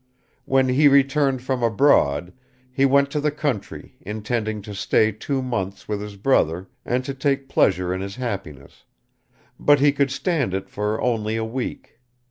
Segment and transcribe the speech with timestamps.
[0.45, 2.33] When he returned from abroad,
[2.71, 7.13] he went to the country, intending to stay two months with his brother and to
[7.13, 8.83] take pleasure in his happiness,
[9.59, 11.99] but he could stand it for only a week.